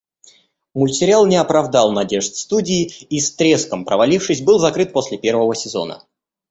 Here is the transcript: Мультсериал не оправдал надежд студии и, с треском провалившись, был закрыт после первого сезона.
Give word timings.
Мультсериал 0.73 1.27
не 1.27 1.35
оправдал 1.35 1.91
надежд 1.91 2.35
студии 2.35 2.85
и, 3.11 3.19
с 3.19 3.33
треском 3.35 3.85
провалившись, 3.85 4.41
был 4.41 4.57
закрыт 4.57 4.93
после 4.93 5.19
первого 5.19 5.53
сезона. 5.53 6.07